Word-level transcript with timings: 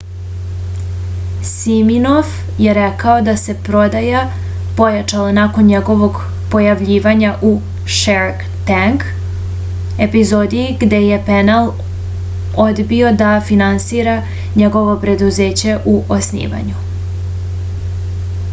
siminof 1.47 2.29
je 2.65 2.71
rekao 2.77 3.17
da 3.25 3.33
se 3.41 3.53
prodaja 3.67 4.21
pojačala 4.79 5.33
nakon 5.39 5.67
njegovog 5.71 6.17
pojavljivanja 6.55 7.33
u 7.49 7.51
shark 7.97 8.41
tank 8.71 9.05
epizodi 10.07 10.63
gde 10.85 11.01
je 11.09 11.21
panel 11.29 11.69
odbio 12.65 13.11
da 13.23 13.29
finansira 13.51 14.15
njegovo 14.63 14.97
preduzeće 15.05 15.77
u 15.93 15.93
osnivanju 16.19 16.83